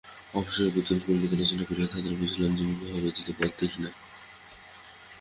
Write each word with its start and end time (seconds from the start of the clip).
অবশেষে 0.33 0.73
প্রতিদিন 0.73 0.99
ক্রমিক 1.03 1.31
আলোচনা 1.33 1.63
করিয়া 1.65 1.87
তাহাকে 1.87 2.19
বুঝাইলাম 2.19 2.51
যে, 2.57 2.63
বিবাহ 2.69 2.99
ব্যতীত 3.03 3.27
পথ 3.37 3.51
দেখি 3.59 3.79
না। 3.83 3.91